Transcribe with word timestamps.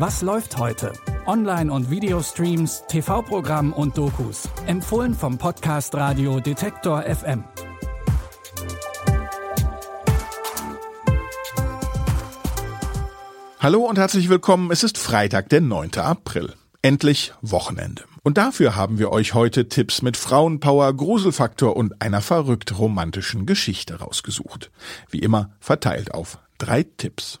Was 0.00 0.22
läuft 0.22 0.56
heute? 0.56 0.94
Online- 1.26 1.70
und 1.70 1.90
Videostreams, 1.90 2.84
TV-Programm 2.88 3.74
und 3.74 3.98
Dokus. 3.98 4.48
Empfohlen 4.66 5.12
vom 5.12 5.36
Podcast 5.36 5.94
Radio 5.94 6.40
Detektor 6.40 7.02
FM. 7.02 7.44
Hallo 13.58 13.80
und 13.80 13.98
herzlich 13.98 14.30
willkommen. 14.30 14.70
Es 14.70 14.84
ist 14.84 14.96
Freitag, 14.96 15.50
der 15.50 15.60
9. 15.60 15.96
April. 15.96 16.54
Endlich 16.80 17.34
Wochenende. 17.42 18.04
Und 18.22 18.38
dafür 18.38 18.74
haben 18.74 18.98
wir 18.98 19.12
euch 19.12 19.34
heute 19.34 19.68
Tipps 19.68 20.00
mit 20.00 20.16
Frauenpower, 20.16 20.94
Gruselfaktor 20.94 21.76
und 21.76 22.00
einer 22.00 22.22
verrückt 22.22 22.78
romantischen 22.78 23.44
Geschichte 23.44 23.98
rausgesucht. 23.98 24.70
Wie 25.10 25.18
immer 25.18 25.50
verteilt 25.60 26.14
auf 26.14 26.38
drei 26.56 26.84
Tipps. 26.84 27.40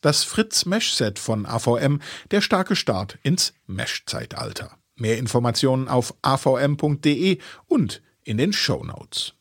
Das 0.00 0.24
Fritz 0.24 0.64
Mesh 0.64 0.94
Set 0.94 1.18
von 1.18 1.44
AVM, 1.44 2.00
der 2.30 2.40
starke 2.40 2.74
Start 2.74 3.18
ins 3.22 3.52
Mesh-Zeitalter. 3.66 4.70
Mehr 4.96 5.18
Informationen 5.18 5.88
auf 5.88 6.14
avm.de 6.22 7.38
und 7.66 8.02
in 8.22 8.38
den 8.38 8.52
Show 8.52 8.82
Notes. 8.82 9.34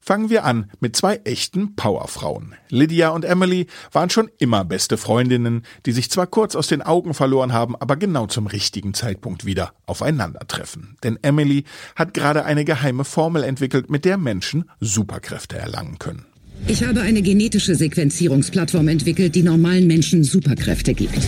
Fangen 0.00 0.28
wir 0.28 0.44
an 0.44 0.70
mit 0.80 0.94
zwei 0.96 1.16
echten 1.24 1.76
Powerfrauen. 1.76 2.54
Lydia 2.68 3.08
und 3.08 3.24
Emily 3.24 3.68
waren 3.90 4.10
schon 4.10 4.30
immer 4.36 4.62
beste 4.62 4.98
Freundinnen, 4.98 5.64
die 5.86 5.92
sich 5.92 6.10
zwar 6.10 6.26
kurz 6.26 6.54
aus 6.56 6.66
den 6.66 6.82
Augen 6.82 7.14
verloren 7.14 7.54
haben, 7.54 7.74
aber 7.74 7.96
genau 7.96 8.26
zum 8.26 8.46
richtigen 8.46 8.92
Zeitpunkt 8.92 9.46
wieder 9.46 9.72
aufeinandertreffen. 9.86 10.98
Denn 11.02 11.18
Emily 11.22 11.64
hat 11.96 12.12
gerade 12.12 12.44
eine 12.44 12.66
geheime 12.66 13.04
Formel 13.04 13.42
entwickelt, 13.44 13.88
mit 13.88 14.04
der 14.04 14.18
Menschen 14.18 14.68
Superkräfte 14.78 15.56
erlangen 15.56 15.98
können. 15.98 16.26
Ich 16.66 16.82
habe 16.82 17.02
eine 17.02 17.20
genetische 17.20 17.74
Sequenzierungsplattform 17.74 18.88
entwickelt, 18.88 19.34
die 19.34 19.42
normalen 19.42 19.86
Menschen 19.86 20.24
Superkräfte 20.24 20.94
gibt. 20.94 21.18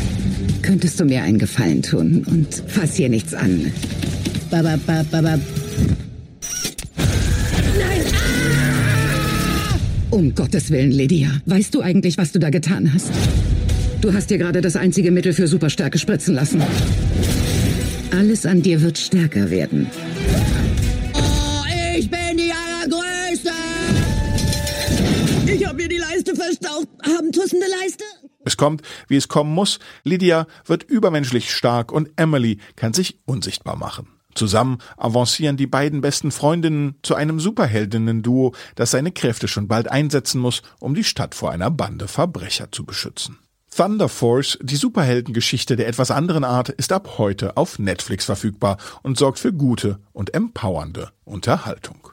Könntest 0.63 0.99
du 0.99 1.05
mir 1.05 1.23
einen 1.23 1.39
Gefallen 1.39 1.83
tun 1.83 2.25
und 2.27 2.63
fass 2.67 2.97
hier 2.97 3.09
nichts 3.09 3.35
an? 3.35 3.71
Bababababab. 4.51 5.41
Um 10.11 10.35
Gottes 10.35 10.71
Willen, 10.71 10.93
Lydia. 10.93 11.31
Weißt 11.45 11.75
du 11.75 11.83
eigentlich, 11.83 12.17
was 12.17 12.33
du 12.33 12.39
da 12.39 12.49
getan 12.51 12.93
hast? 12.95 13.11
Du 14.01 14.13
hast 14.15 14.31
dir 14.31 14.39
gerade 14.39 14.63
das 14.63 14.77
einzige 14.77 15.11
Mittel 15.11 15.35
für 15.35 15.47
Superstärke 15.47 15.99
spritzen 15.99 16.35
lassen. 16.35 16.63
Alles 18.11 18.47
an 18.47 18.63
dir 18.63 18.81
wird 18.81 18.97
stärker 18.97 19.51
werden. 19.51 19.87
Mir 25.87 25.91
die 25.91 25.99
Leiste 25.99 26.35
verstaucht. 26.35 26.89
Haben 27.05 27.31
tussende 27.31 27.67
Leiste? 27.81 28.03
Es 28.45 28.57
kommt, 28.57 28.83
wie 29.07 29.15
es 29.15 29.29
kommen 29.29 29.55
muss. 29.55 29.79
Lydia 30.03 30.49
wird 30.65 30.83
übermenschlich 30.83 31.55
stark 31.55 31.93
und 31.93 32.11
Emily 32.17 32.59
kann 32.75 32.93
sich 32.93 33.21
unsichtbar 33.25 33.77
machen. 33.77 34.09
Zusammen 34.35 34.79
avancieren 34.97 35.57
die 35.57 35.69
beiden 35.69 36.01
besten 36.01 36.33
Freundinnen 36.33 36.97
zu 37.05 37.15
einem 37.15 37.39
Superheldinnen-Duo, 37.39 38.53
das 38.75 38.91
seine 38.91 39.13
Kräfte 39.13 39.47
schon 39.47 39.69
bald 39.69 39.89
einsetzen 39.89 40.41
muss, 40.41 40.63
um 40.81 40.97
die 40.97 41.05
Stadt 41.05 41.37
vor 41.37 41.53
einer 41.53 41.71
Bande 41.71 42.09
Verbrecher 42.09 42.73
zu 42.73 42.85
beschützen. 42.85 43.39
Thunder 43.71 44.09
Force, 44.09 44.59
die 44.61 44.75
Superheldengeschichte 44.75 45.77
der 45.77 45.87
etwas 45.87 46.11
anderen 46.11 46.43
Art, 46.43 46.69
ist 46.69 46.91
ab 46.91 47.15
heute 47.19 47.57
auf 47.57 47.79
Netflix 47.79 48.25
verfügbar 48.25 48.79
und 49.05 49.19
sorgt 49.19 49.39
für 49.39 49.53
gute 49.53 50.01
und 50.13 50.35
empowernde 50.35 51.13
Unterhaltung. 51.25 52.09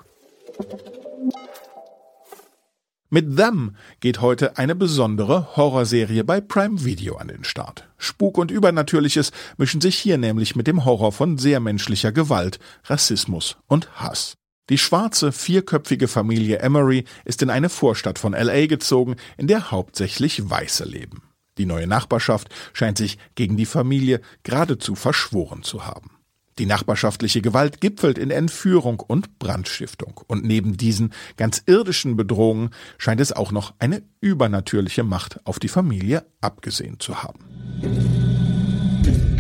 Mit 3.14 3.38
Them 3.38 3.76
geht 4.00 4.22
heute 4.22 4.58
eine 4.58 4.74
besondere 4.74 5.56
Horrorserie 5.56 6.24
bei 6.24 6.42
Prime 6.42 6.84
Video 6.84 7.18
an 7.18 7.28
den 7.28 7.44
Start. 7.44 7.88
Spuk 8.00 8.40
und 8.40 8.50
Übernatürliches 8.50 9.32
mischen 9.56 9.82
sich 9.82 10.00
hier 10.00 10.18
nämlich 10.18 10.56
mit 10.56 10.66
dem 10.66 10.84
Horror 10.84 11.12
von 11.12 11.38
sehr 11.38 11.60
menschlicher 11.60 12.12
Gewalt, 12.12 12.58
Rassismus 12.86 13.56
und 13.68 14.02
Hass. 14.02 14.34
Die 14.72 14.80
schwarze, 14.80 15.32
vierköpfige 15.32 16.08
Familie 16.08 16.58
Emery 16.58 17.04
ist 17.24 17.44
in 17.44 17.52
eine 17.52 17.70
Vorstadt 17.70 18.18
von 18.18 18.34
LA 18.34 18.66
gezogen, 18.66 19.18
in 19.38 19.46
der 19.46 19.70
hauptsächlich 19.70 20.50
Weiße 20.50 20.84
leben. 20.84 21.22
Die 21.60 21.68
neue 21.68 21.86
Nachbarschaft 21.86 22.50
scheint 22.74 22.98
sich 22.98 23.20
gegen 23.36 23.58
die 23.58 23.68
Familie 23.68 24.22
geradezu 24.42 24.96
verschworen 24.96 25.62
zu 25.62 25.86
haben. 25.86 26.13
Die 26.60 26.66
nachbarschaftliche 26.66 27.42
Gewalt 27.42 27.82
gipfelt 27.82 28.18
in 28.18 28.30
Entführung 28.32 29.00
und 29.00 29.40
Brandstiftung. 29.40 30.22
Und 30.28 30.44
neben 30.44 30.78
diesen 30.78 31.14
ganz 31.36 31.64
irdischen 31.66 32.16
Bedrohungen 32.16 32.70
scheint 32.98 33.22
es 33.22 33.32
auch 33.32 33.52
noch 33.52 33.74
eine 33.80 34.04
übernatürliche 34.22 35.04
Macht 35.04 35.40
auf 35.46 35.60
die 35.60 35.68
Familie 35.68 36.26
abgesehen 36.42 37.00
zu 37.00 37.24
haben. 37.24 37.40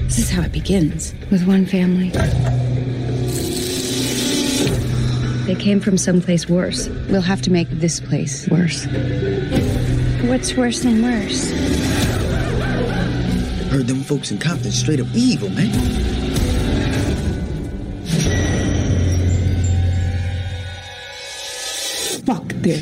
This 0.08 0.18
is 0.18 0.36
how 0.36 0.46
it 0.46 0.52
begins 0.52 1.14
with 1.30 1.46
one 1.48 1.66
family. 1.66 2.12
They 5.46 5.56
came 5.56 5.82
from 5.82 5.98
someplace 5.98 6.48
worse. 6.48 6.90
We'll 7.10 7.22
have 7.22 7.42
to 7.42 7.52
make 7.52 7.68
this 7.80 8.00
place 8.00 8.48
worse. 8.50 8.88
What's 10.28 10.56
worse 10.56 10.82
than 10.82 11.02
worse? 11.02 11.52
Heard 13.72 13.88
them 13.88 14.04
folks 14.04 14.32
in 14.32 14.40
Compton 14.40 14.72
straight 14.72 15.02
up 15.02 15.08
evil, 15.14 15.50
man. 15.50 16.13
This. 22.64 22.82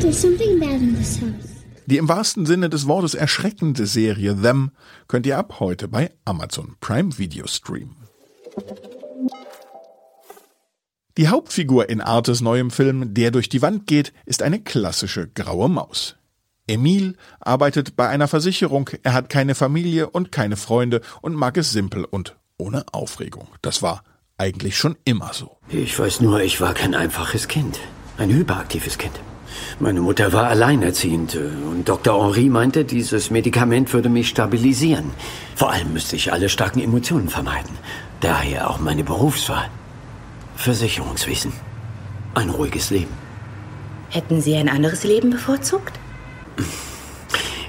There's 0.00 0.20
something 0.20 0.60
bad 0.60 0.80
in 0.80 0.94
this 0.96 1.20
house. 1.20 1.56
Die 1.86 1.96
im 1.96 2.08
wahrsten 2.08 2.46
Sinne 2.46 2.70
des 2.70 2.86
Wortes 2.86 3.14
erschreckende 3.14 3.86
Serie 3.86 4.40
Them 4.40 4.70
könnt 5.08 5.26
ihr 5.26 5.36
ab 5.36 5.58
heute 5.58 5.88
bei 5.88 6.12
Amazon 6.24 6.76
Prime 6.80 7.18
Video 7.18 7.48
streamen. 7.48 7.96
Die 11.16 11.26
Hauptfigur 11.26 11.88
in 11.88 12.00
Artes 12.00 12.40
neuem 12.40 12.70
Film 12.70 13.14
Der 13.14 13.32
durch 13.32 13.48
die 13.48 13.62
Wand 13.62 13.88
geht 13.88 14.12
ist 14.26 14.42
eine 14.42 14.60
klassische 14.60 15.26
graue 15.26 15.68
Maus. 15.68 16.14
Emil 16.68 17.16
arbeitet 17.40 17.96
bei 17.96 18.08
einer 18.08 18.28
Versicherung, 18.28 18.90
er 19.02 19.12
hat 19.12 19.28
keine 19.28 19.56
Familie 19.56 20.08
und 20.10 20.30
keine 20.30 20.56
Freunde 20.56 21.00
und 21.20 21.34
mag 21.34 21.56
es 21.56 21.72
simpel 21.72 22.04
und 22.04 22.36
ohne 22.58 22.84
Aufregung. 22.92 23.48
Das 23.60 23.82
war 23.82 24.04
eigentlich 24.38 24.76
schon 24.76 24.96
immer 25.04 25.32
so. 25.32 25.56
Ich 25.68 25.98
weiß 25.98 26.20
nur, 26.20 26.40
ich 26.40 26.60
war 26.60 26.74
kein 26.74 26.94
einfaches 26.94 27.48
Kind. 27.48 27.80
Ein 28.18 28.30
hyperaktives 28.30 28.98
Kind. 28.98 29.14
Meine 29.80 30.00
Mutter 30.00 30.32
war 30.32 30.48
alleinerziehend 30.48 31.34
äh, 31.34 31.38
und 31.38 31.88
Dr. 31.88 32.22
Henri 32.22 32.48
meinte, 32.48 32.84
dieses 32.84 33.30
Medikament 33.30 33.92
würde 33.92 34.08
mich 34.08 34.28
stabilisieren. 34.28 35.10
Vor 35.54 35.70
allem 35.72 35.92
müsste 35.92 36.16
ich 36.16 36.32
alle 36.32 36.48
starken 36.48 36.80
Emotionen 36.80 37.28
vermeiden. 37.28 37.76
Daher 38.20 38.70
auch 38.70 38.78
meine 38.78 39.04
Berufswahl. 39.04 39.68
Versicherungswesen. 40.56 41.52
Ein 42.34 42.50
ruhiges 42.50 42.90
Leben. 42.90 43.12
Hätten 44.10 44.40
Sie 44.40 44.56
ein 44.56 44.68
anderes 44.68 45.04
Leben 45.04 45.30
bevorzugt? 45.30 45.98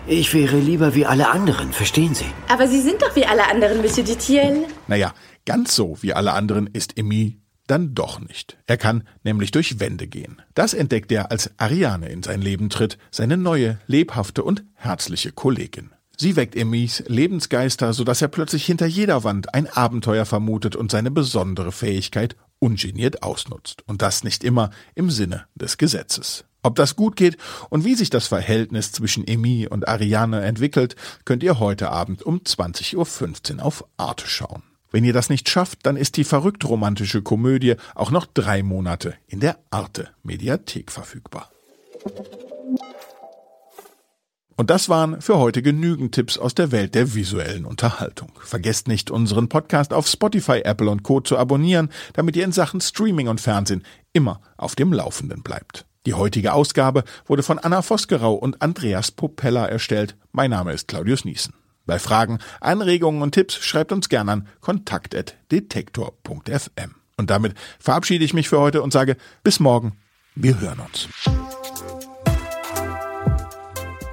Ich 0.09 0.33
wäre 0.33 0.57
lieber 0.57 0.95
wie 0.95 1.05
alle 1.05 1.29
anderen, 1.29 1.73
verstehen 1.73 2.15
Sie? 2.15 2.25
Aber 2.47 2.69
Sie 2.69 2.79
sind 2.79 3.01
doch 3.01 3.13
wie 3.17 3.25
alle 3.25 3.45
anderen, 3.49 3.81
Monsieur 3.81 4.05
Dutiel. 4.05 4.65
Naja, 4.87 5.13
ganz 5.45 5.75
so 5.75 5.97
wie 5.99 6.13
alle 6.13 6.31
anderen 6.31 6.67
ist 6.67 6.97
Emil 6.97 7.35
dann 7.67 7.93
doch 7.93 8.21
nicht. 8.21 8.57
Er 8.67 8.77
kann 8.77 9.03
nämlich 9.23 9.51
durch 9.51 9.81
Wände 9.81 10.07
gehen. 10.07 10.41
Das 10.53 10.73
entdeckt 10.73 11.11
er, 11.11 11.29
als 11.29 11.51
Ariane 11.57 12.07
in 12.07 12.23
sein 12.23 12.41
Leben 12.41 12.69
tritt, 12.69 12.97
seine 13.11 13.35
neue, 13.35 13.79
lebhafte 13.87 14.45
und 14.45 14.63
herzliche 14.75 15.33
Kollegin. 15.33 15.89
Sie 16.15 16.37
weckt 16.37 16.55
Emis 16.55 17.03
Lebensgeister, 17.07 17.91
sodass 17.91 18.21
er 18.21 18.29
plötzlich 18.29 18.65
hinter 18.65 18.85
jeder 18.85 19.25
Wand 19.25 19.53
ein 19.53 19.67
Abenteuer 19.67 20.25
vermutet 20.25 20.77
und 20.77 20.89
seine 20.89 21.11
besondere 21.11 21.73
Fähigkeit 21.73 22.37
ungeniert 22.59 23.23
ausnutzt. 23.23 23.83
Und 23.85 24.01
das 24.01 24.23
nicht 24.23 24.45
immer 24.45 24.69
im 24.95 25.09
Sinne 25.09 25.47
des 25.55 25.77
Gesetzes. 25.77 26.45
Ob 26.67 26.75
das 26.75 26.97
gut 26.97 27.15
geht 27.15 27.37
und 27.69 27.85
wie 27.85 27.95
sich 27.95 28.09
das 28.09 28.27
Verhältnis 28.27 28.91
zwischen 28.91 29.25
Emi 29.25 29.69
und 29.69 29.87
Ariane 29.87 30.41
entwickelt, 30.41 30.97
könnt 31.23 31.41
ihr 31.41 31.59
heute 31.59 31.91
Abend 31.91 32.23
um 32.23 32.39
20.15 32.39 33.55
Uhr 33.55 33.63
auf 33.63 33.85
Arte 33.95 34.27
schauen. 34.27 34.63
Wenn 34.91 35.05
ihr 35.05 35.13
das 35.13 35.29
nicht 35.29 35.47
schafft, 35.47 35.85
dann 35.85 35.95
ist 35.95 36.17
die 36.17 36.25
verrückt 36.25 36.65
romantische 36.65 37.21
Komödie 37.21 37.75
auch 37.95 38.11
noch 38.11 38.25
drei 38.25 38.63
Monate 38.63 39.13
in 39.27 39.39
der 39.39 39.59
Arte 39.69 40.09
Mediathek 40.23 40.91
verfügbar. 40.91 41.49
Und 44.57 44.69
das 44.69 44.89
waren 44.89 45.21
für 45.21 45.37
heute 45.37 45.61
genügend 45.61 46.15
Tipps 46.15 46.37
aus 46.37 46.53
der 46.53 46.73
Welt 46.73 46.95
der 46.95 47.15
visuellen 47.15 47.63
Unterhaltung. 47.63 48.33
Vergesst 48.41 48.89
nicht, 48.89 49.09
unseren 49.09 49.47
Podcast 49.47 49.93
auf 49.93 50.05
Spotify, 50.05 50.63
Apple 50.65 50.89
und 50.89 51.03
Co. 51.03 51.21
zu 51.21 51.37
abonnieren, 51.37 51.91
damit 52.11 52.35
ihr 52.35 52.43
in 52.43 52.51
Sachen 52.51 52.81
Streaming 52.81 53.29
und 53.29 53.39
Fernsehen 53.39 53.85
immer 54.11 54.41
auf 54.57 54.75
dem 54.75 54.91
Laufenden 54.91 55.43
bleibt. 55.43 55.85
Die 56.07 56.13
heutige 56.13 56.53
Ausgabe 56.53 57.03
wurde 57.25 57.43
von 57.43 57.59
Anna 57.59 57.81
Vosgerau 57.81 58.33
und 58.33 58.61
Andreas 58.61 59.11
Popella 59.11 59.65
erstellt. 59.65 60.15
Mein 60.31 60.51
Name 60.51 60.71
ist 60.71 60.87
Claudius 60.87 61.25
Niesen. 61.25 61.53
Bei 61.85 61.99
Fragen, 61.99 62.39
Anregungen 62.61 63.21
und 63.21 63.33
Tipps 63.33 63.55
schreibt 63.55 63.91
uns 63.91 64.07
gerne 64.07 64.31
an 64.31 64.47
kontakt.detektor.fm. 64.61 66.95
Und 67.17 67.29
damit 67.29 67.55
verabschiede 67.77 68.23
ich 68.23 68.33
mich 68.33 68.47
für 68.47 68.61
heute 68.61 68.83
und 68.83 68.93
sage 68.93 69.17
bis 69.43 69.59
morgen. 69.59 69.97
Wir 70.33 70.61
hören 70.61 70.79
uns. 70.79 71.09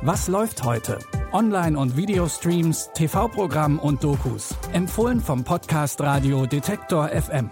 Was 0.02 0.26
läuft 0.26 0.64
heute? 0.64 0.98
Online- 1.30 1.78
und 1.78 1.96
Videostreams, 1.96 2.90
TV-Programm 2.94 3.78
und 3.78 4.02
Dokus. 4.02 4.52
Empfohlen 4.72 5.20
vom 5.20 5.44
Podcast 5.44 6.00
Radio 6.00 6.46
Detektor 6.46 7.10
FM. 7.10 7.50